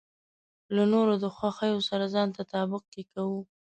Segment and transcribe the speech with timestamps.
[0.75, 3.41] له نورو د خوښو سره ځان تطابق کې کوو.